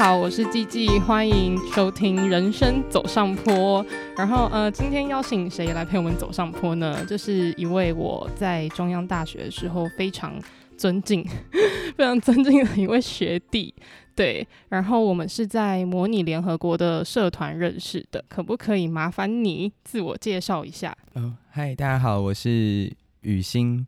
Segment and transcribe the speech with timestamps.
[0.00, 3.84] 好，我是季季，欢迎收听《人生走上坡》。
[4.16, 7.04] 然后，呃，今天邀请谁来陪我们走上坡呢？
[7.06, 10.40] 这是一位我在中央大学的时候非常
[10.78, 11.22] 尊敬、
[11.98, 13.74] 非常尊敬的一位学弟。
[14.16, 18.24] 对，然后我们是在模拟联合国的社团认识的。
[18.26, 20.96] 可不可以麻烦你自我介绍一下？
[21.12, 23.84] 哦，嗨，大家好，我是雨欣，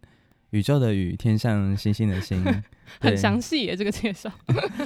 [0.50, 2.44] 宇宙的宇，天上星星的星。
[3.00, 4.30] 很详细耶，这个介绍，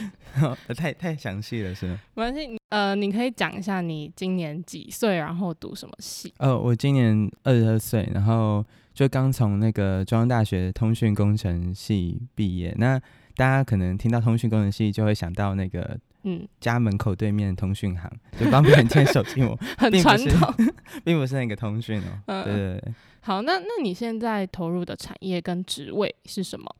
[0.77, 1.99] 太太详细了，是吗？
[2.15, 6.33] 没关系，呃，你可以讲一下你今年几岁，然后读什么系？
[6.39, 12.75] 呃，我今年二十二岁，然后就刚从那个中央大学通讯工程系毕业。
[12.79, 12.99] 那
[13.35, 20.55] 大家可能听到通讯工程系，就会想到那个，嗯，家门口对面通讯行，就帮别人接手机膜， 很传统，
[21.05, 22.23] 并不是那个通讯哦。
[22.27, 22.95] 嗯、对对对。
[23.21, 26.77] 好，那那你现在投入的产业跟职位是什么？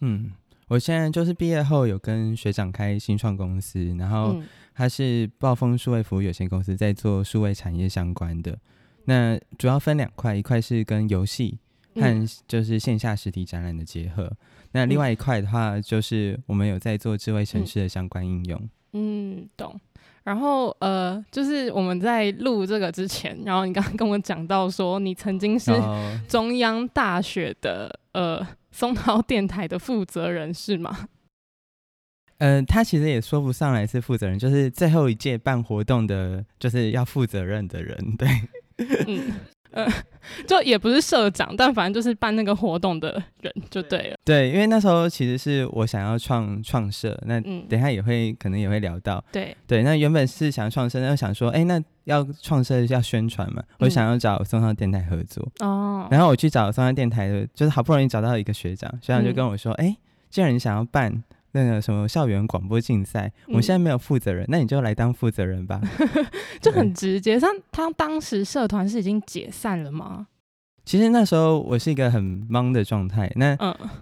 [0.00, 0.32] 嗯。
[0.74, 4.42] 我现在就是毕业后有跟学长开新创公司，然后
[4.74, 8.58] 他是暴风数位服务有限公司，在做数位产业相关的。
[9.04, 11.56] 那主要分两块，一块是跟游戏
[11.94, 14.28] 和就是线下实体展览的结合，
[14.72, 18.68] 那另外一块的话就是我们有在做智慧城市的相关应用。
[18.94, 19.80] 嗯，懂。
[20.24, 25.70] 然后呃，就是我们在录这个之前，然后你刚刚跟我讲到说，你曾经是
[26.26, 28.44] 中央大学的呃。
[28.74, 31.06] 松涛电台的负责人是吗？
[32.38, 37.96] 嗯、 呃，他其实也说不上来是负责人，就是最后一届办活动的，就是要负责任的人。
[38.18, 38.28] 对，
[39.06, 39.32] 嗯，
[39.70, 39.86] 呃，
[40.48, 44.16] 就也不是社长，但反正就是办那个活动的人就对了。
[44.24, 49.24] 对，因为那时候其实是我想要创创社，那等一下也会、嗯、可能也会聊到。
[49.30, 51.80] 对对，那原本是想创社，那想说，哎，那。
[52.04, 56.06] 要创设要宣传嘛，我想要找松山电台合作哦。
[56.10, 59.96] 然后我去找松山电台的，就是好不容易找到一个学长，学长就跟我说：“哎、嗯，
[60.30, 61.22] 既然你想要办
[61.52, 65.80] 那个什么校园广播竞赛，我们现在没有负责人，那你就来当负责人吧。
[66.60, 67.38] ”就很直接。
[67.38, 70.26] 像他当时社团是已经解散了吗？
[70.84, 73.56] 其实那时候我是一个很忙的状态，那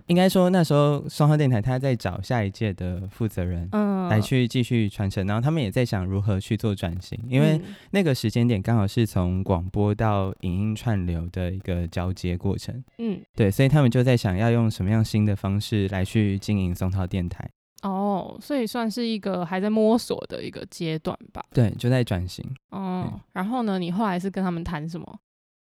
[0.06, 7.60] 应该说那时候松涛电台他在找下一届的负责人，嗯，来去继续传承，然后他们也在想如何去做转型，因为
[7.92, 17.48] 那个时间点刚好是从广播到影音串流的一个交接过程，嗯，对，所以他们就在想要用什么样新的方式来去经营松涛电台。
[17.82, 21.44] 哦，所以算是一个还在摸索的一个阶段吧。
[21.52, 22.44] 对，就在转型。
[22.70, 25.18] 哦，然后呢，你后来是跟他们谈什么？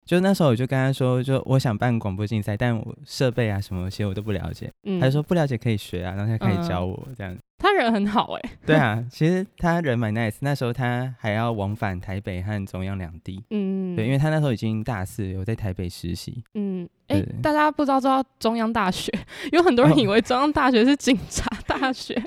[0.06, 4.72] 就那时候我就跟他说，就我想办广播竞赛，但我设备啊什么些我都不了解。
[4.84, 7.36] 嗯，他就说不了解可以学啊，然后他开始教我、嗯、这样。
[7.58, 8.58] 他人很好哎、欸。
[8.66, 10.36] 对啊，其实他人蛮 nice。
[10.42, 13.44] 那时候他还要往返台北和中央两地。
[13.50, 16.44] 嗯，对，因为他那时候已经大四，有在台北实习。
[16.54, 19.12] 嗯，哎、欸，大家不知道知道中央大学，
[19.54, 22.14] 有很多人以为中央大学是警察大学。
[22.14, 22.22] 哦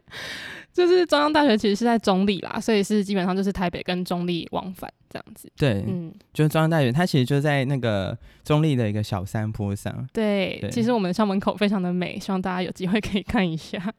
[0.79, 5.51] 就是中央大学其实是在中立啦，所以是基本上就是台北跟中立往返这样子。
[5.57, 10.09] 对，嗯，就是中央大学，它其实就在那个中立的一个小山坡上。
[10.13, 13.93] 对，对，其实我们的校门口非常的美，希望大家有机会可以看一下。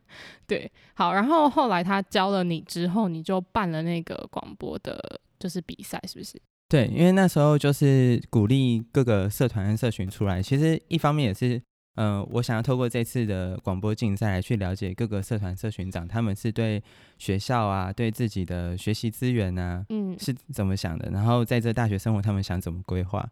[0.48, 6.42] 对，好，然后后来他教了你之后，你就办了那个广播的，就是比赛，是不是？
[6.70, 11.62] 对，因为那时候就是鼓励各个社团和社群出来，其实一方面也是。
[12.00, 16.82] 嗯、呃，我想要透过这次的广播竞赛来去了解各个社团社群长，他们是对
[17.18, 21.10] 学校啊，对自己的学习资源啊，嗯，是怎么想的？
[21.12, 23.30] 然后在这大学生活，他们想怎么规划？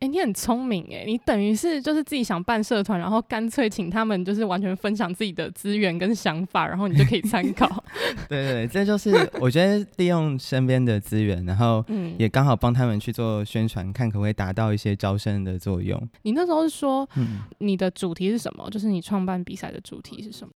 [0.00, 7.66] 哎、欸，你很聪明哎，你等于是就是自己想办社团，然后干脆请他们就是完全分享自己的资源跟想法，然后你就可以参考。
[8.28, 11.84] 对，对对，这就是我觉得利用身边的资源，然后
[12.16, 16.00] 也刚好帮他们去做宣传，看可不可以达到一些招生的作用。
[16.22, 18.70] 你那时候是说，嗯，你的主题是什么？
[18.70, 20.52] 就是你创办比赛的主题是什么？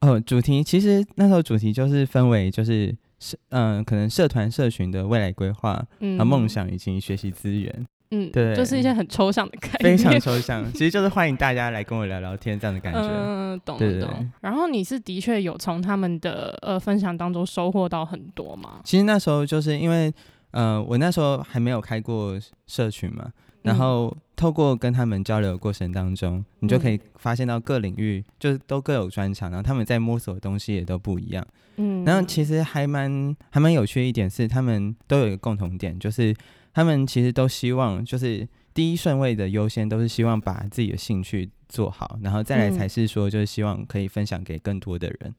[0.00, 7.86] 哦，主题其实那时候主题就是分为就是社嗯、呃，可能社团社群的未来规划、嗯、和梦想以及学习资源。
[8.14, 10.64] 嗯，对，就是一些很抽象的概念，非常抽象。
[10.72, 13.00] 其实就是欢迎大家来跟我聊聊天这样的感觉。
[13.00, 14.30] 嗯，懂了懂。
[14.40, 18.80] 然后你是的确有从他们的呃分享当中收获到很多吗？
[18.84, 20.12] 其实那时候就是因为
[20.52, 23.30] 呃我那时候还没有开过社群嘛，
[23.62, 31.44] 然后透过跟他们交流的过程当中，嗯，你就可以发现到各领域就是都各有专长，然后他们在摸索的东西也都不一样。
[31.76, 36.34] 嗯，然后其实还蛮还蛮有趣的一点是，他们都有一个共同点，就是。
[36.74, 45.34] 他们其实都希望，就是第一顺位的优先都是希望把自己的兴趣做好，然后再来才是说，就是希望可以分享给更多的人。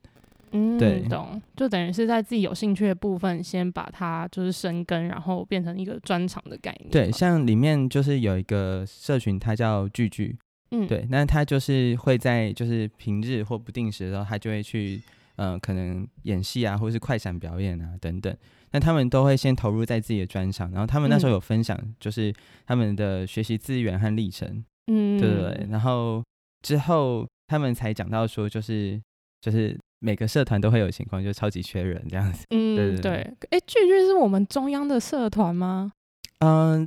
[0.51, 6.89] 嗯，对，懂，就等于是在自己有兴趣的部分，先把它就是生根，然后变成一个专长的概念。
[6.89, 10.37] 对，像里面就是有一个社群，它叫聚聚，
[10.71, 15.01] 嗯，对，那它就是会在就是平日或不定时的时候，它就会去。
[15.37, 18.33] 呃可能演戏啊，或是快闪表演啊等等。
[18.75, 22.33] 那他们都会先投入在自己的专长，然后他们那时候有分享，就是
[22.65, 25.67] 他们的学习资源和历程，嗯，对对对。
[25.69, 26.21] 然后
[26.61, 29.01] 之后他们才讲到说，就是
[29.39, 32.43] 就是每个社团都会有情况，就超级缺人这样子。
[32.49, 33.13] 嗯，对对。
[33.51, 35.93] 哎，聚聚是我们中央的社团吗？
[36.39, 36.85] 嗯，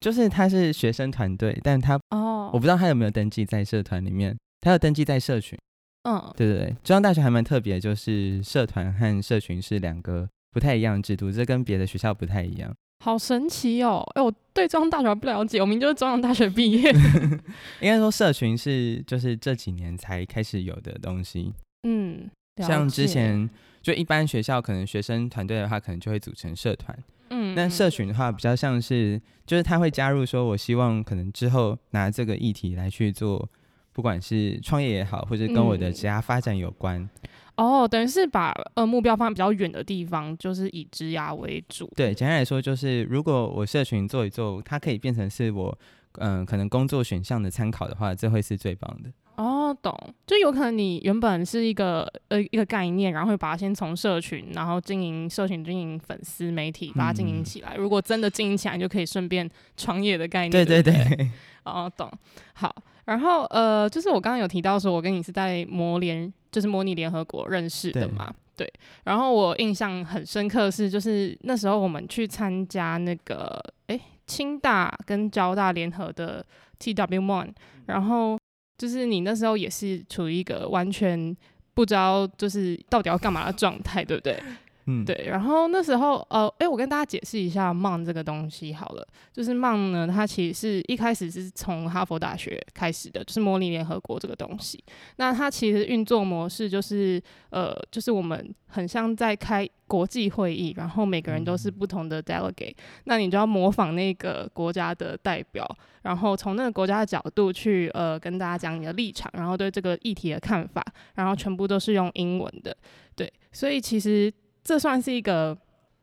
[0.00, 5.56] 就是他是学生团队，但他哦，我不知道他有没有登记在社团里面，他有登记在社群。
[6.02, 10.28] 嗯，对对对，中央大学还蛮特别，就是社团和社群是两个。
[10.54, 12.72] 不太一样的制度，这跟别的学校不太一样。
[13.04, 14.02] 好神奇哦！
[14.14, 16.92] 哎，我对中央大学还不了解，我明明就是中央大学毕业。
[17.82, 21.52] 应该说社群是就是这几年才开始有的东西。
[21.82, 22.30] 嗯，
[22.62, 23.50] 像之前
[23.82, 26.96] 就一般学校可能学生团队的话，可能就会组成社团。
[27.30, 33.46] 嗯，那社群的话比较像是就是他会加入说，我希望可能之后拿这个议题来去做，
[33.92, 37.00] 不管是创业也好，或者跟我的职业发展有关。
[37.00, 37.10] 嗯
[37.56, 41.90] 哦，等于是把呃目标放在比较远的地方，就是以职涯为主。
[41.94, 45.78] 对，简单来说就是，如果我社群做一做，它可以变成是我
[46.18, 49.10] 嗯、呃、可能工作选项的参考的话，这会是最棒的。
[49.36, 49.92] 哦，懂，
[50.26, 57.74] 就有可能你原本是一个呃一个概念，然后会把它先从社群，然后经营社群、经营粉丝媒体，把它经营起来。
[57.74, 60.50] 嗯、如果真的经营起来，就可以顺便创业的概念。
[60.50, 60.64] 对。
[60.64, 61.30] 对对
[61.64, 62.08] 哦，懂。
[62.52, 62.72] 好，
[63.06, 66.32] 然后呃，就是我刚刚有提到说，我跟你是在模联。
[66.54, 68.72] 就是模拟联合国认识的嘛，对，
[69.02, 76.46] 然后我印象很深刻是，就是那时候我们去参加那个，诶，清大跟交大联合的
[76.78, 77.50] TW1，
[77.86, 78.38] 然后
[78.78, 81.36] 就是你那时候也是处于一个完全
[81.74, 84.40] 不知道就是到底要干嘛的状态，对不对？
[84.86, 94.82] 嗯，对，然后那时候，呃，哎，我跟大家解释一下 MON 这个东西好了，就是 MON 呢，它其实是一开始是从哈佛大学开始的，就是模拟联合国这个东西。
[95.16, 105.66] 那它其实运作模式就是，呃，就是我们很像在开国际会议，然后每个人都是不同的 delegate，那你就要模仿那个国家的代表，
[106.02, 110.84] 然后从那个国家的角度去，呃，跟大家讲你的立场，然后对这个议题的看法，
[111.14, 112.76] 然后全部都是用英文的，
[113.16, 114.30] 对，所以其实。
[114.64, 115.56] 这算是一个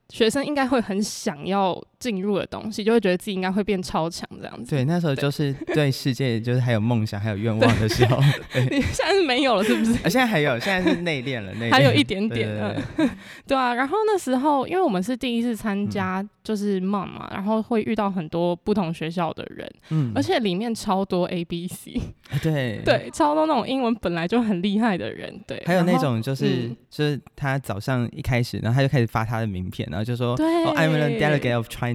[0.10, 4.72] 学生应该会很想要进入的东西，就会觉得自己应该会变超强这样子。
[4.72, 8.20] 对，那时候就是对世界就是还有梦想、还有愿望的时候。
[8.52, 9.92] 对你现在是没有了，是不是？
[10.04, 11.72] 啊，现在还有，现在是内敛了，内敛。
[11.72, 12.50] 还有一点点。
[13.46, 22.00] 对，啊，然后那时候，因为我们是第一次参加，就是 MON 嘛，然后会遇到很多不同学校的人，嗯，而且里面超多 A B C。
[22.42, 25.62] 对对，超多那种英文本来就很厉害的人，对。
[25.66, 31.91] 还有那种就是、嗯、就是他早上一开始，然后他就开始发他的名片，然后就说，对、oh,，I'm the delegate of China，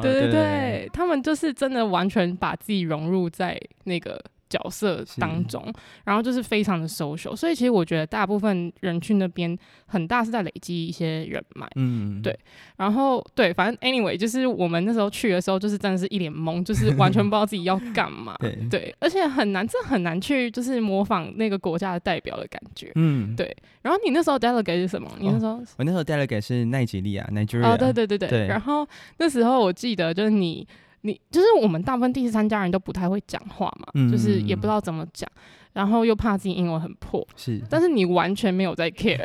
[0.00, 4.22] 对对对，他们就是真的完全把自己融入在那个。
[4.50, 5.64] 角色当中，
[6.04, 9.56] 然后就是非常的 social，所以其实我觉得大部分人去那边
[9.86, 12.36] 很大是在累积一些人脉，嗯，对，
[12.76, 23.56] 然后对，反正 anyway 就是我们那时候去的时候，就是真的是一脸懵，就是完全不知道自己要干嘛， 对，对，而且很难，这很难去就是模仿那个国家的代表的感觉，嗯，对。
[23.82, 25.08] 然后你那时候 delegate 是什么？
[25.20, 28.46] 你那时候、哦、我那时候 delegate 是奈及利亚，Nigeria，哦，对对对对，对。
[28.46, 28.86] 然后
[29.18, 30.66] 那时候我记得就是你。
[31.02, 35.28] 你就是我们大部分第三家人都不太会讲话嘛，嗯，就是也不知道怎么讲，
[35.72, 39.20] 然后又怕自己英文很破，是，但是你完全没有在 care。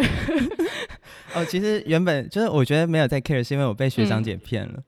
[1.34, 4.74] 哦，其实原本就是我觉得没有在 care，是因为我被学长姐骗了。
[4.78, 4.84] 嗯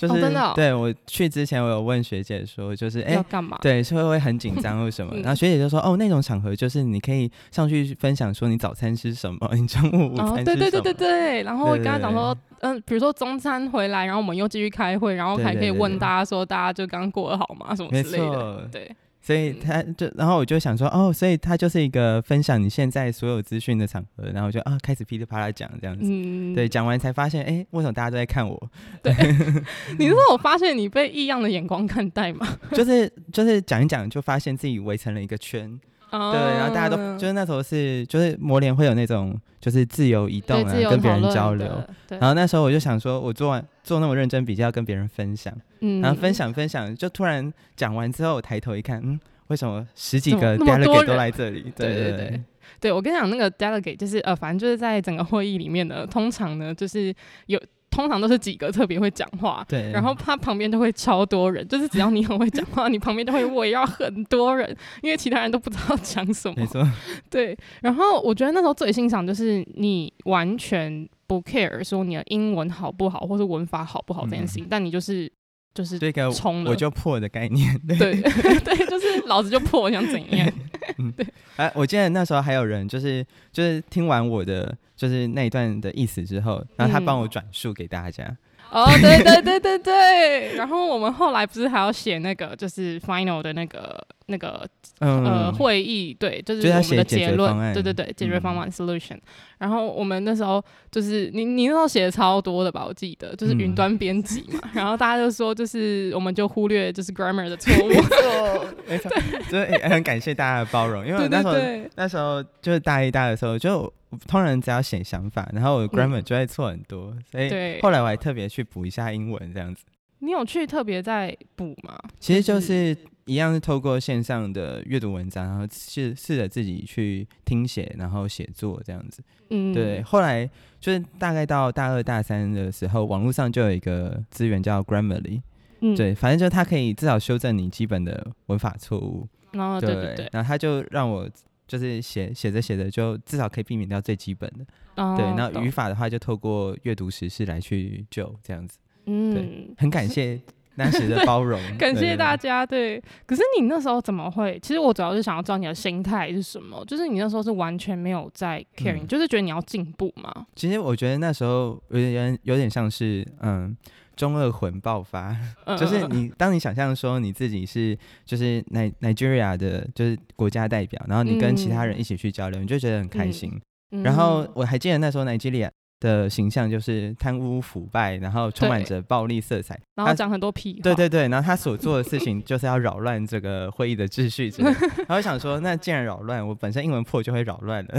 [0.00, 3.58] 就是、哦、真的、哦，对我去之前，我有问学姐说，就是哎，要干嘛？
[3.60, 5.14] 对，是会不会很紧张或什么？
[5.16, 10.30] 然后学姐就说，哦，那种场合就是你可以上去分享说你早餐吃什么，你中午午餐吃什么？
[10.30, 11.42] 哦、对对对对对。
[11.42, 17.76] 然后我跟他讲说，嗯，比如说中餐回来，然后我们又继续开会，然后还可以问大家说，大家就刚过得好吗？
[17.76, 18.68] 什么之类的。
[18.72, 18.96] 对。
[19.22, 28.70] 所以他就，然后我就想说，哦，所以他就是一个分享你现在所有资讯的场合，然后就啊开始噼里啪啦讲这样子，嗯、对，讲完才发现，哎，为什么大家都在看我？
[29.02, 29.12] 对，
[29.98, 32.46] 你是说我发现你被异样的眼光看待吗？
[32.72, 35.78] 就是就是讲一讲，就发现自己围成了一个圈。
[36.10, 41.68] Oh, 对，然后大家都就是那时候是就是模联会有那种就是自由移动啊，跟别人交流。
[42.08, 45.54] 然后那时候我就想说，我做完做那么认真，笔记要跟别人分享。
[45.80, 46.00] 嗯。
[46.00, 51.70] 然后分享分享，就突然讲完之后，我抬头一看，嗯，为什么十几个 delegate 都来这里？
[51.76, 52.40] 对对对对。
[52.80, 57.14] 对，我跟你讲，那个 delegate 就是呃，反正就是在整个会议里面呢，通常呢就是
[57.46, 57.60] 有。
[57.90, 66.54] 通常都是几个特别会讲话，对，然后他旁边都会超多人，就是只要你很会讲话，你旁边都会围绕很多人，因为其他人都不知道讲什么。
[66.56, 66.86] 没错，
[67.28, 67.56] 对。
[67.82, 75.30] 然后我觉得那时候最欣赏就是你完全不 care 说你的英文好不好，或是文法好不好这件事情，嗯、但你就是
[75.74, 75.98] 就是
[76.32, 78.14] 冲了，我就破的概念，对对，
[78.60, 80.52] 对，就是老子就破，我想怎样？
[80.98, 81.26] 嗯，对。
[81.56, 88.24] 哎、啊，我记得那时候还有人就是就是听完我的就是那一段的意思之后，然后他帮我转述给大家。
[88.24, 88.36] 嗯
[88.70, 94.00] 哦，对对对对对，然后我们后来不是还要写那个就是 final 的那个
[94.30, 94.66] 那个、
[95.00, 99.18] 嗯、呃会议，对，就是我们的结论，对对对，解决方案 solution。
[99.58, 109.10] 然后我们那时候就是你你那时候写的超多的吧，我记得就是云端编辑嘛，嗯、然后大家就说就是我们就忽略就是 grammar 的错误，没错，没错，
[109.50, 111.54] 就是也很感谢大家的包容，因为那时候
[111.96, 113.92] 那时候就是大一大的时候就。
[114.26, 119.84] 通常只要写想法，然后我的 grammar 就会错很多，嗯、所以后来我还特别去补一下英文这样子。
[120.18, 121.96] 你有去特别在补吗？
[122.18, 122.92] 其实就是
[123.30, 129.22] 一样是透过线上的阅读文章，然后试试着自己去听写，然后写作这样子。
[129.50, 130.02] 嗯，对。
[130.02, 130.48] 后来
[130.80, 135.40] 就是大概到大二大三的时候，网络上就有一个资源叫 Grammarly，
[135.80, 139.28] 嗯，对，反正就它可以至少修正你基本的文法错误。
[139.52, 140.28] 哦，对对对。
[140.32, 141.28] 然后他就让我。
[141.70, 144.66] 就是写写着写着，就至少可以避免掉最基本的。
[144.96, 148.76] 哦、对，那语法的话，就透过阅读实事来去救这样子。
[149.06, 150.40] 嗯，对，很感谢
[150.76, 152.64] 那时的包容， 感谢大家。
[152.64, 154.58] 对，可是你那时候怎么会？
[154.62, 156.84] 其实我主要是想要知道你的心态是什么。
[156.86, 160.46] 就是你那时候是完全没有在 caring，、嗯、就是觉得你要进步嘛？
[160.54, 163.76] 其实我觉得那时候有点有点像是嗯。
[164.16, 165.34] 中二魂爆发，
[165.78, 167.96] 就是你当你想象说你自己是
[168.26, 168.62] 就是
[169.00, 173.58] Nigeria 的，就是国家代表，然后你跟其他人一起去交流，嗯、你就觉得很开心。
[173.92, 180.72] 嗯、然后我还记得那时候 Nigeria 的形象就是贪污腐败，然后充满着暴力色彩，然后讲很多屁。
[180.82, 184.70] 对对对，然后他所做的事情就是要扰乱这个会议的秩序之类。
[185.06, 187.94] 然后想说，那既然扰乱，我本身英文破就会扰乱了。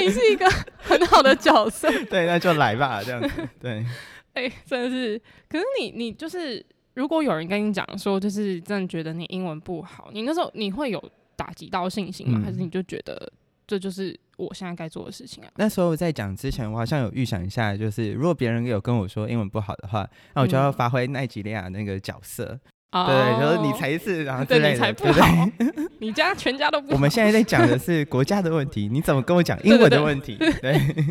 [0.00, 1.88] 你是一个很好的角色。
[2.06, 3.48] 对，那就来吧，这样子。
[3.60, 3.84] 对。
[4.34, 5.16] 哎、欸，真的是，
[5.48, 6.60] 可是你你就是，
[6.94, 11.00] 如果有人跟你讲说，就是真的觉得你英文不好，你那时候你会有
[11.36, 12.40] 打击到信心吗？
[12.40, 13.32] 嗯、还是你就觉得
[13.64, 15.50] 这就是我现在该做的事情啊？
[15.56, 22.58] 那时候在讲之前，我好像有预想一下，就是如果别人有跟我说英文不好的话，那我就要发挥奈吉利亚那个角色，
[22.90, 25.48] 嗯、对，就是你才是，然后对 你才不好，
[25.98, 26.94] 你家全家都不好。
[26.94, 30.36] 我们现在在讲的是国家的问题，你怎么跟我讲英文的问题？
[30.38, 31.04] 对，对，对，对，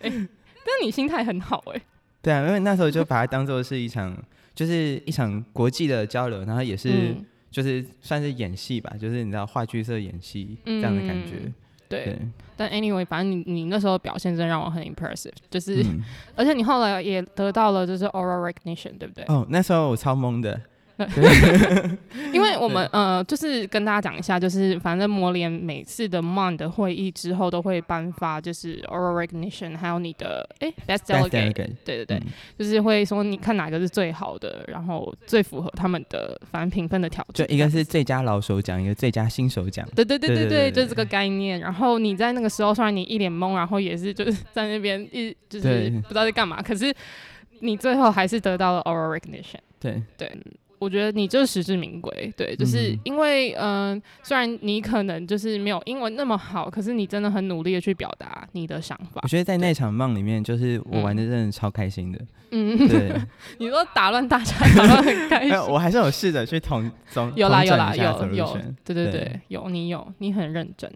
[0.00, 0.28] 哎、欸，
[0.64, 1.82] 但你心态很好哎、欸。
[2.22, 4.14] 对啊，因为那时候就把它当做是一场，
[4.54, 11.36] 就是一场国际的交流，然后也是、嗯、就是算是演戏吧，就是你知道话剧社演戏这样的感觉。
[11.44, 11.54] 嗯、
[11.90, 12.18] 对，对
[12.56, 16.02] 但 anyway，反正你你那时候表现真让我很 impressive，就是、嗯、
[16.36, 19.24] 而且你后来也得到了就是 oral recognition，对不对？
[19.26, 20.58] 哦，那时候我超懵的。
[22.32, 31.52] 因为我们呃，就是跟大家讲一下，就是反正魔联每次的 MON 的会议之后都会颁发，就是 oral recognition，还有你的哎 best delegate，
[31.84, 32.26] 对对对，嗯、
[32.58, 41.60] 就是会说你看哪个是最好的，然后最符合他们的反正评分的条件，就一个是最佳老手奖，一个最佳新手奖，对对对对对，就这个概念。
[41.60, 46.94] 然后你在那个时候，虽然你一脸懵，然后也是就是在那边一就是不知道在干嘛，可是
[47.60, 50.02] 你最后还是得到了 oral recognition，对。
[50.16, 50.30] 对。
[50.80, 59.20] 我觉得你就是实至名归，对，就是因为嗯、呃，虽然你可能就是没有英文那么好，可是你真的很努力的去表达你的想法。
[59.22, 62.18] 我觉得在那场梦里面，就是我玩的真的超开心的。
[62.52, 63.12] 嗯，对。
[63.60, 65.54] 你说打乱大家， 打乱很开心。
[65.68, 70.90] 我还是有试着去统总有啦有啦有有，对对对，对有你有你很认真。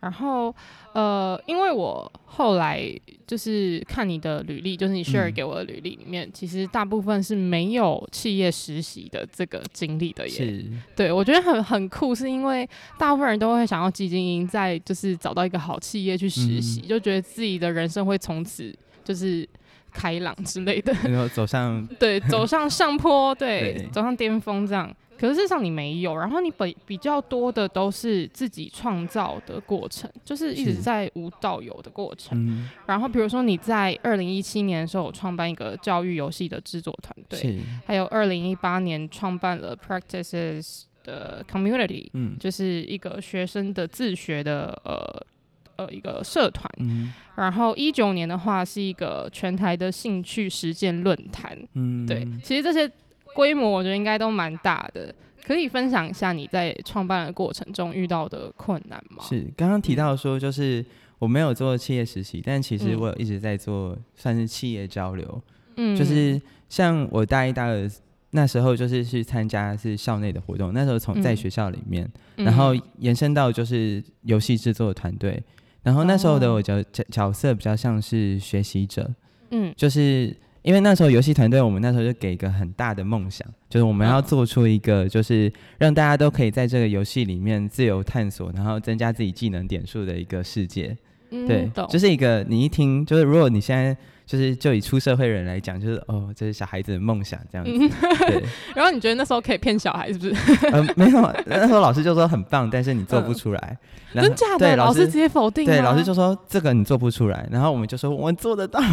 [0.00, 0.54] 然后，
[0.94, 2.82] 呃，因为我后来
[3.26, 10.34] 就是看你的履历，就是你 share 给我的履历里面，嗯、其实大部分是没有企业实习的这个经历的耶。
[10.34, 10.64] 是，
[10.96, 19.46] 对，我觉得很很酷，是因为大部分人都会想要基金营在就是找到一个好企业去实习，嗯、就觉得自己的人生会从此就是
[19.92, 24.90] 开朗之类的，然后走上对走上上坡，对，对走上巅峰这样。
[25.20, 32.38] 可是事实上你没有，然后你比比较多的都是自己创造的过程，就是一直在无到有的过程。
[32.48, 46.66] 嗯、然后比如说你在二零一七年的时候创办一个教育游戏的制作团队，还有二零一八年创办了 Practices 的 Community，嗯，就是一个学生的自学的呃呃一个社团。
[46.78, 51.58] 嗯、然后一九年的话是一个全台的兴趣实践论坛。
[51.74, 52.90] 嗯，对，其实这些。
[53.34, 59.22] 规模我觉得应该都蛮大的，可以分享一下你在创办的过程中遇到的困难吗？
[59.28, 60.84] 是刚刚提到说，就是
[61.18, 65.42] 我没有做企业实习，但其实我有一直在做，算是企业交流。
[65.76, 67.88] 嗯，就是像我大一、大二
[68.30, 75.42] 那时候，就是去参加是校内的活动，那时候从在学校里面，嗯、然后延伸到就是游戏制作团队，
[75.82, 79.08] 然后那时候的我角角角色比较像是学习者，
[79.50, 80.36] 嗯，就是。
[80.62, 90.96] 因为那时候游戏团队，我们那时候就给一个很大的梦想，就是我们要做出一个，就是让大家都可以在这个游戏里面自由探索，然后增加自己技能点数的一个世界。
[91.30, 97.72] 嗯、对，就是一个你一听，就是如果你现在就是就以出社会人来讲，就是哦，这是小孩子的梦想这样子。
[97.72, 97.88] 嗯、
[98.26, 98.44] 对。
[98.74, 100.34] 然后你觉得那时候可以骗小孩是不是？
[100.72, 103.78] 嗯、呃，没有，那时候老师就说很棒，但是你做不出来。
[104.14, 104.58] 嗯、真假的？
[104.58, 105.64] 对，老师直接否定。
[105.64, 108.80] 对，老师就说这个你做不出来，然后我们就说我们做得到。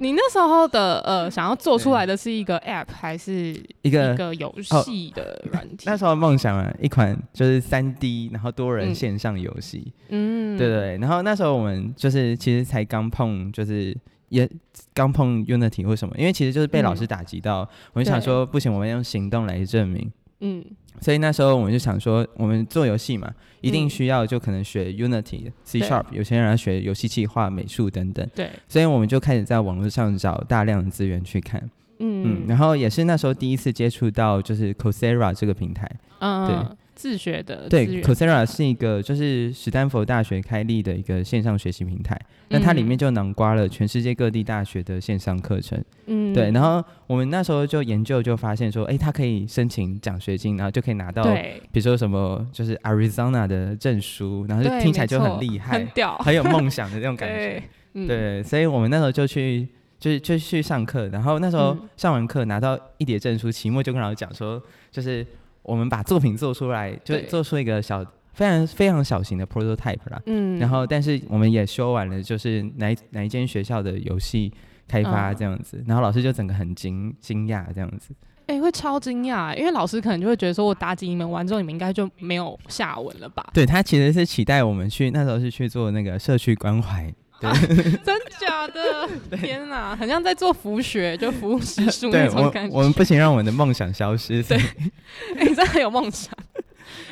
[0.00, 5.84] 你那时候的呃，想要做出来的是一个 App 还是一个一个游戏的软体？
[5.90, 9.92] 那时候梦想啊，一款就是三 D，然后多人线上游戏。
[10.08, 10.98] 嗯，对，对对。
[10.98, 13.96] 然后那时候我们就是其实才刚碰，就是
[14.28, 14.48] 也
[14.94, 20.10] 刚碰 Unity 或什么，因为其实就是被老师打击到，嗯、我就想说不行，我们用行动来证明。
[20.40, 20.64] 嗯。
[21.00, 28.28] 所以那时候我们就想说，我们做游戏嘛，一定需要就可能学 Unity、嗯、C Sharp，有些人要学游戏企划、美术等等。
[28.34, 28.50] 对。
[28.68, 31.60] 所以我们就开始在网络上找大量的资源去看。
[31.98, 32.46] 嗯嗯。
[32.48, 35.90] 然后也是那时候第一次接触到就是 Coursera 这个平台。
[36.20, 36.46] 嗯。
[36.46, 36.76] 对。
[36.98, 57.62] 自学的对，Coursera 是一个就是史丹佛大学开立的一个线上学习平台，那、嗯、它里面就囊括了全世界各地大学的线上课程，嗯，对，然后我们那时候就研究就发现说，哎、欸，它可以申请奖学金，然后就可以拿到，对，比如说什么就是 Arizona 的证书，然后就听起来就很厉害，很屌，很有梦想的那种感觉， 对，
[57.94, 59.68] 嗯、对，所以我们那时候就去
[60.00, 65.24] 就就去上课，然后那时候上完课拿到一叠证书，期末就跟老师讲说，就是。
[65.68, 70.20] 我们把作品做出来，就做出一个小非常非常小型的 prototype 啦。
[70.26, 74.50] 嗯，然后但是我们也修完了，就是哪哪一间学校的游戏
[74.88, 78.14] 开发这样子，嗯、然后老师就整个很惊惊讶这样子。
[78.46, 83.46] 哎、欸，会超惊讶，因为老师可能就会觉得说，我打击你们完之后，你们应该就没有下文了吧？
[83.52, 87.12] 对，他其实是期待我们去，那时候是去做那个社区关怀。
[88.04, 89.08] 真假的？
[89.36, 92.74] 天哪，很像在做服学， 就服务时数那种感觉。
[92.74, 94.42] 我，我们不行，让我们的梦想消失。
[94.42, 94.56] 对，
[95.36, 96.32] 哎、欸，真的很有梦想。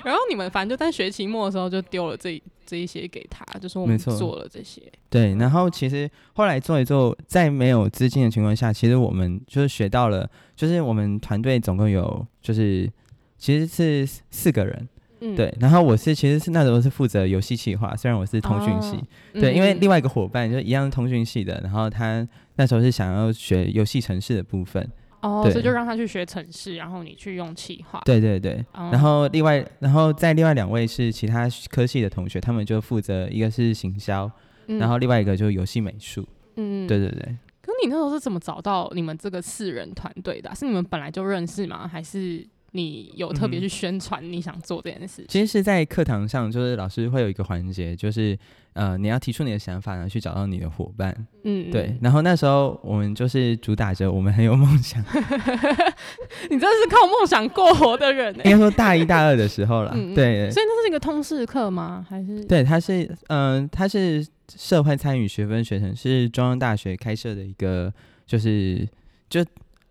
[0.02, 4.80] 然后你们反正就在学期末的时候就丢了这这一些给他，就说我们做了这些。
[5.10, 12.90] 对，然后其实后来做一做，在没有资金的情况下，其实我们就是学到了，就是我们团队总共有就是
[13.36, 14.88] 其实是四个人。
[15.20, 22.26] 嗯、对，然后我是其实是那时候是负责游戏企划，虽然我是通讯系，哦、对，嗯、因为另外一个伙伴就一样通讯系的，然后他
[22.56, 24.86] 那时候是想要学游戏城市的部分，
[25.22, 34.30] 哦，所以就让他去学城市，然后你去用企划，对对对，哦、然后另外，然后在另外两位是其他科系的同学，他们就负责一个是行销，
[34.66, 37.36] 嗯、然后另外一个就是游戏美术，嗯，对对对。
[37.62, 40.54] 可你那时候是怎么找到你们这个四人团队的、啊？
[40.54, 41.88] 是你们本来就认识吗？
[41.88, 42.46] 还是？
[42.72, 45.24] 你有特别去宣传你想做这件事情？
[45.24, 48.38] 嗯、其实是在课堂上，就是老师会有一个环节，就是
[48.74, 51.26] 呃，你要提出你的想法，然后去找到你的伙伴。
[51.44, 51.96] 嗯，对。
[52.02, 55.02] 然后那时候我们就是主打着我们很有梦想。
[56.50, 58.42] 你真的是靠梦想过活的人、欸。
[58.44, 59.92] 应该说大一、大二的时候了。
[59.94, 60.50] 嗯、对。
[60.50, 62.04] 所以那是一个通识课吗？
[62.08, 62.44] 还是？
[62.44, 67.90] 对，它是嗯、呃，它是社会参与学分学程，是中央大学开设的一个，
[68.26, 68.86] 就是
[69.30, 69.42] 就。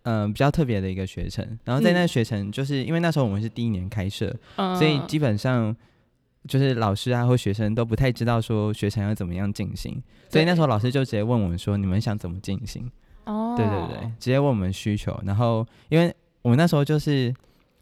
[0.06, 5.74] 嗯、呃，比较特别的一个学程，然后在那学程，就是、嗯、因为那时候我们是第一年开设，嗯、所以基本上
[6.46, 12.88] 就是老师啊或学生都不太知道说学程要怎么样进行，所以那时候老师就直接问我们说：“你们想怎么进行？”
[13.26, 17.34] 哦，对对对，直接问我们需求，然后因为我们那时候就是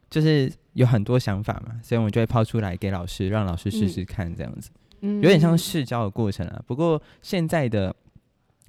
[0.08, 4.70] 就是有很多想法嘛，所以我们就会抛出来给老师，让老师试试看这样子，
[5.02, 6.62] 嗯、有点像试教的过程啊。
[6.66, 7.94] 不过现在的。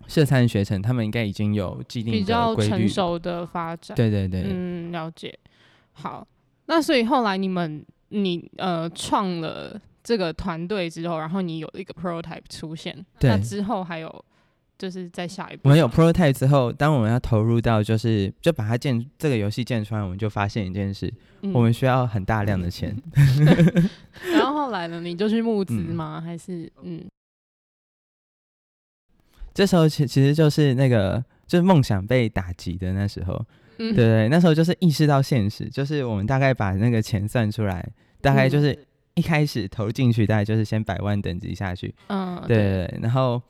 [0.07, 3.95] 社参学程，他们应该已经有既定的比较成熟的发展。
[3.95, 5.37] 对对对，嗯，了解。
[5.93, 6.27] 好，
[6.65, 14.25] 那所以后来你们你呃创了这个团队之后，然后你有一个 prototype 出现，对那之后还有
[14.77, 22.95] 就是在下一步，我们有 prototype 之后，当我们要投入到就是就把它建这个游戏建出来，我们就发现一件事，嗯、我们需要很大量的钱。
[24.33, 26.19] 然后后来呢，你就去募资吗？
[26.21, 27.03] 嗯、还是嗯？
[29.55, 33.33] 这时候其其实就是那个就是梦想被打击的那时候，
[33.79, 37.83] 嗯、对对，那时候就是意识到现实，就是我们大概把那个钱算出来，
[38.19, 38.77] 大概就是
[39.13, 42.87] 一开始投进去，大概就是先百万等级下去，嗯，对对。
[42.87, 43.41] 对，然后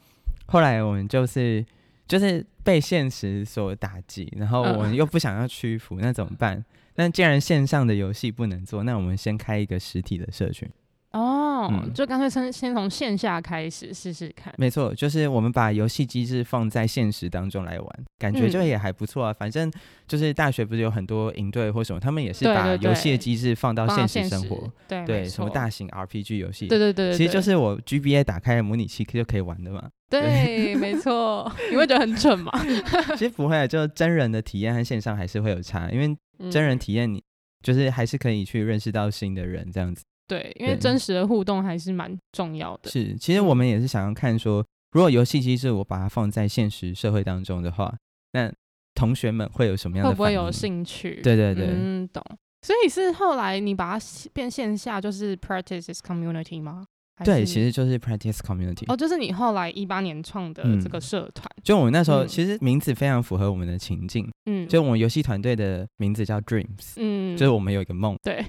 [0.46, 1.66] 后来我们就是
[2.08, 6.64] 就是被现实所打击，然后我们又不想要屈服，那怎么办？
[6.98, 10.70] 那既然线上的游戏不能做，那我们先开一个实体的社群。
[11.16, 14.54] 哦，嗯、就干脆先先从线下开始试试看。
[14.58, 19.32] 没错，就是我们把游戏机制放在现实当中来玩，感觉就也还不错啊。
[19.32, 19.72] 嗯、反正
[20.08, 24.70] 就是大学不是有很多营队或什么，他们也是把游戏的机制放到现实生活。
[24.90, 26.68] 对，对，对，什么大型 RPG 游戏。
[26.68, 29.90] 对对对，对，其实就是我 GBA 打开模拟器就可以玩的嘛。
[30.10, 32.52] 对，没错，你会觉得很蠢吗？
[33.16, 37.24] 其实不会，就真人的体验和线上还是会有差，因为真人体验你
[37.64, 40.04] 就是还是可以去认识到新的人这样子。
[40.28, 42.90] 对，因为真实的互动还是蛮重要的。
[42.90, 47.96] 是，其实我们也是想要看说，如果游戏机制我把它放在现实社会当中的话，
[48.34, 48.52] 那
[48.94, 50.10] 同学们会有什么样的？
[50.10, 51.22] 会不会有兴趣？
[51.22, 52.24] 对对对，嗯，懂。
[52.62, 56.86] 所以是后来你把它变线下，就是 Practice Community 吗？
[57.24, 58.84] 对，其实就是 Practice Community。
[58.92, 61.46] 哦，就是你后来一八年创的这个社团。
[61.56, 61.62] 嗯。
[61.64, 64.30] 就我们那时候，其实名字非常符合我们的情境。
[64.48, 64.68] 嗯。
[64.68, 66.96] 就我们游戏团队的名字叫 Dreams。
[66.98, 67.25] 嗯。
[67.36, 68.16] 就是我们有一个梦。
[68.24, 68.46] 对。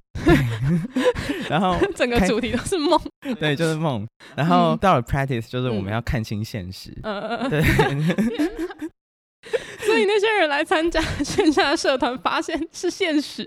[1.48, 3.00] 然后 整个主题都是梦。
[3.38, 4.06] 对，就是梦。
[4.34, 6.92] 然后到了 Practice，就是我们要看清现实。
[7.02, 7.50] 嗯嗯嗯。
[7.50, 7.62] 对。
[9.78, 13.44] 所以那些人来参加线下的社团，发现是现实。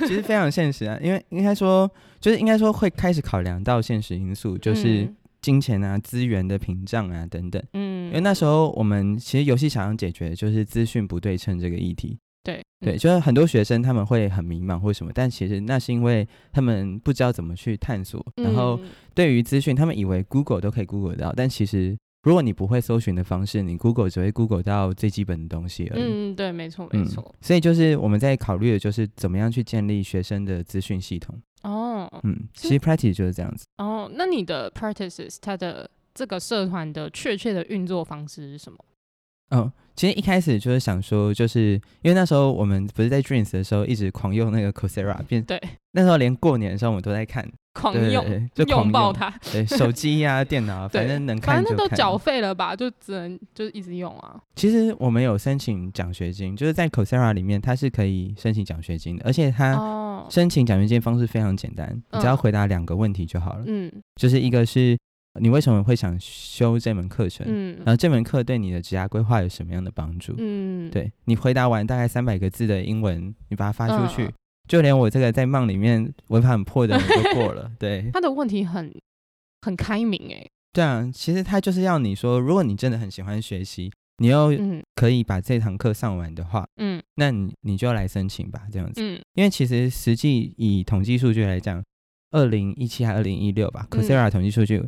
[0.00, 1.88] 其实非常现实啊，因为应该说，
[2.20, 5.08] 就是应该说会开始考量到现实因素，就是
[5.40, 7.62] 金钱啊、资源的屏障啊等等。
[7.74, 12.18] 嗯，因为那时候我们其实游戏想要解决的就是资讯不对称这个议题。
[12.42, 18.80] 对对，就是很多学生他们会很迷茫或什么，但其实那是因为他们不知道怎么去探索，然后
[19.14, 21.96] 对于资讯，他们以为 Google 都可以 Google 到，但其实。
[22.22, 26.02] 如果你不会搜寻的方式，你 Google 只会 Google 到最基本的东西而已。
[26.02, 27.34] 嗯，对，没错，没错、嗯。
[27.40, 31.40] 所以就是我们在考虑的就是怎么样去建立学生的资讯系统。
[31.62, 33.64] 哦，嗯，其实 Practice 就是这样子。
[33.78, 38.78] 哦，那你的 Practices 它的这个社团的确切的运作方式是什么？
[39.52, 45.60] 哦，其实一开始就是想说，就是因为那时候我们不是在 Dreams 的时候一直狂用那个 Coursera， 变对，
[45.92, 54.40] 那时候连过年的时候我们都在看，狂用，对对对，就狂用用爆它，对，手机呀、啊、电脑， 反正能看反正都缴费了吧，就只能就一直用啊。
[54.56, 63.64] 其实我们有申请奖学金，就是在 Coursera 里面，它是可以申请奖学金的，而且它申请奖学金方式非常简单，哦、你只要回答两个问题就好了。
[63.66, 64.96] 嗯，就是一个是。
[65.38, 67.46] 你为什么会想修这门课程？
[67.48, 70.34] 嗯，然后这门课对你的职业规划有什么样的帮助？
[70.38, 74.32] 嗯，对，你回答完大概三百个字的英文，你把它发出去，嗯、
[74.66, 77.70] 就连我这个在 Mount 里面文法很破的人都过了。
[77.78, 78.92] 对， 他的问题很
[79.62, 80.50] 很开明诶。
[80.72, 84.50] 对啊，其实他就是要你说，如果你真的很喜欢学习，你又
[84.96, 89.00] 可以把这堂课上完的话，嗯，那你你就来申请吧，这样子。
[89.00, 91.82] 嗯，因为其实实际以统计数据来讲，
[92.32, 94.84] 二零一七还二零一六吧，Coursera 统计数据。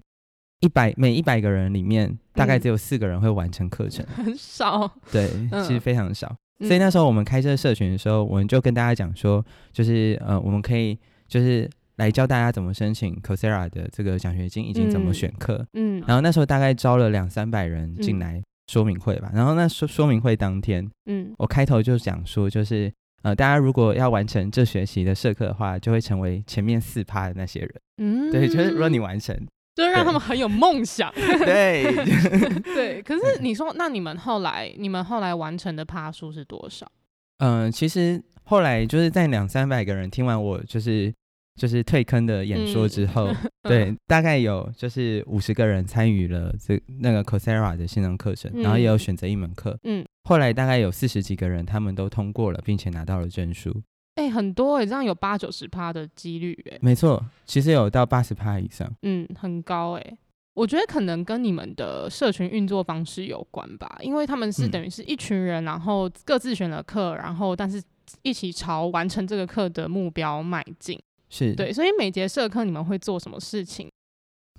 [0.63, 4.91] 一百每一百个人里面，大概只有四个人会完成课程，嗯， 很少。
[5.11, 5.29] 对，
[5.65, 6.35] 其实非常少。
[6.61, 10.97] 嗯、所以那时候我们开设社群的时候，我们就跟大家讲说，就是呃，我们可以
[11.27, 15.67] 就是来教大家怎么申请 Coursera 的这个奖学金，以及怎么选课。
[15.73, 16.01] 嗯。
[16.07, 19.31] 然后那时候大概招了两三百人进来说明会吧。
[19.33, 27.75] 嗯、然后那说说明会当天，嗯，我开头就讲说，就是呃，大家如果要完成这学期的社课的话，就会成为前面四趴的那些人。
[27.97, 28.31] 嗯。
[28.31, 29.37] 对，就是如果你完成。
[29.75, 31.85] 就是让他们很有梦想， 对
[32.63, 33.03] 对。
[33.03, 36.91] 可是你说，那你们后来，你们后来完成的趴数是多少？
[37.39, 41.13] 嗯、呃，其实后来就是在两三百个人听完我就是
[41.57, 43.37] 就是退坑的演说之后，嗯、
[43.69, 49.79] 对，大概有就是五十个人参与了这那个 Coursera 的线上课程，嗯、然后也有选择一门课。
[49.85, 53.83] 嗯，后来大概有四十几个人，他们都通过了，并且拿到了证书。
[54.15, 60.19] 哎、欸，很多哎、欸，这样有八九十趴的几率哎、欸，没错，其实有到八十趴以上，嗯，很高哎、欸。
[60.55, 67.83] 我觉得可能跟你们的社群运作方式有关吧，因为他们是等于是一群人，然后各自选了课，然后但是
[68.21, 71.73] 一起朝完成这个课的目标迈进，是对。
[71.73, 73.91] 所以每节社课你们会做什么事情？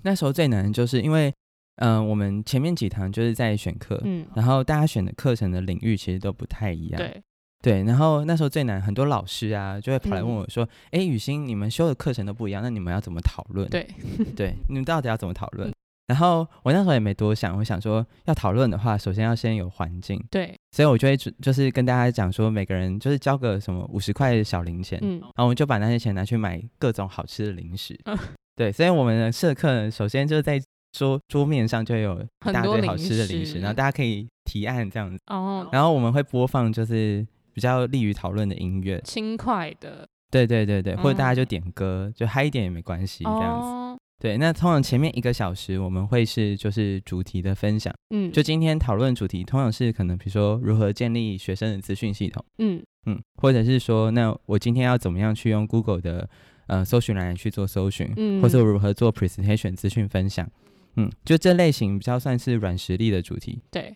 [0.02, 1.32] 那时候最难的就是因为，
[1.76, 7.22] 嗯、呃，我们前面几堂就是在选课，嗯，然后大家选的课程的领域其实都不太一样，对。
[7.64, 13.88] 对，然后那时候最难，很多老师啊就会跑来问我说：“哎、嗯，雨欣，你们修的课程都不一样，那你们要怎么讨论？”对，
[14.36, 15.70] 对，你们到底要怎么讨论？
[15.70, 15.72] 嗯、
[16.08, 20.22] 然后我那时候也没多想，我想说要讨论的话，首先要先有环境。
[20.30, 27.98] 对，所以我就会就是跟大家讲说，每个人就是交个什么五十块的小零钱，嗯，然后我们就把那些钱拿去买各种好吃的零食。
[28.04, 28.18] 嗯、
[28.54, 30.60] 对，所以我们的社课首先就是在
[30.92, 35.18] 桌桌面上就有一大堆好吃的零食，然后大家可以提案这样子。
[35.28, 37.26] 哦，然后我们会播放就是。
[37.54, 43.68] 比较利于讨论的音乐，轻快的，对对对对，或者大家就点歌，嗯、就嗨一点也没关系，这样子。
[43.68, 52.82] 哦、对，那通常前面一个小时我们会是就是主题的分享，嗯，就今天讨论主题通常是可能比如说如何建立学生的资讯系统，嗯。
[53.06, 56.26] 嗯，或者是说那我今天要怎么样去用 Google 的
[56.68, 60.50] 呃搜寻栏去做搜寻，嗯，或者如何做 presentation 资讯分享，
[60.96, 63.94] 嗯，就这类型比较算是软实力的主题，对。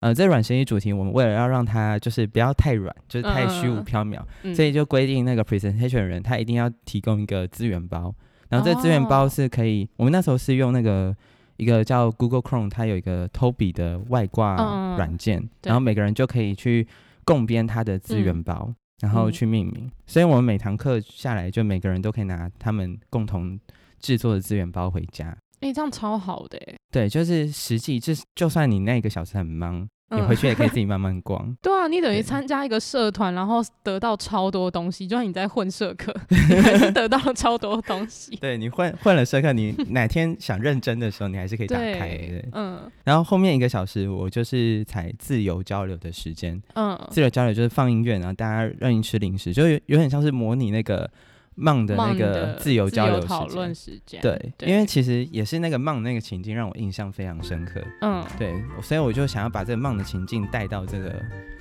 [0.00, 8.14] 呃，这软实力主题，我们为了要让它就是不要太软，就是太虚无缥缈，嗯、所以就规定那个 presentation 的人他一定要提供一个资源包，
[8.48, 11.12] 然后这资源包是可以，哦、我们那时候是用那个
[11.56, 14.54] 一个叫 Google Chrome，它有一个 Toby 的外挂
[14.96, 16.86] 软件，嗯、然后每个人就可以去
[17.24, 19.90] 共编他的资源包，嗯、然后去命名。
[20.06, 23.58] 所以我们每堂课下来，就每个人都可以拿他们共同
[23.98, 25.36] 制作的资源包回家。
[25.60, 26.58] 哎、欸，这样超好的。
[26.90, 29.88] 对，就是实际，就就算你那个小时很忙。
[30.10, 31.46] 你回去也可以自己慢慢逛。
[31.46, 35.06] 嗯、 对啊，你等于参加一个社团，然后得到超多东西。
[35.06, 38.34] 就算你在混社课， 你还是得到了超多东西。
[38.36, 42.16] 对，你混混了社课，你 哪天想认真的时候，你还是可以打开。
[42.16, 42.90] 的，嗯。
[43.04, 46.58] 然后后面一个小时，我就是才自由交流的时间。
[46.72, 46.98] 嗯。
[47.10, 51.10] 自由交流就是放音乐，然后大家任意吃零食，就有有点像是模拟那个。
[51.58, 61.12] 梦的那个自由交流讨论时间，对，因为其实也是那个梦那个情境让我印象非常深刻，嗯，对，所以我就想要把这个梦的情境带到这个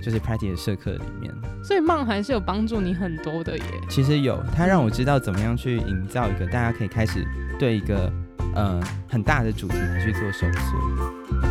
[0.02, 1.34] 就是 Practice 的社课里面，
[1.64, 3.64] 所以梦还是有帮助你很多的耶。
[3.90, 7.26] 其实有，它让我知道怎么样去营造一个大家可以开始
[7.58, 8.14] 对一个
[8.54, 8.80] 呃
[9.10, 11.47] 很大的主题来去做收缩。